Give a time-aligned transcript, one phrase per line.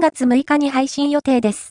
[0.00, 1.68] 3月6日に配信予定です。